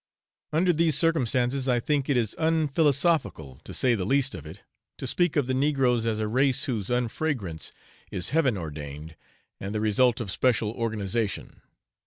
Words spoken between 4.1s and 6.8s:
of it, to speak of the negroes as a race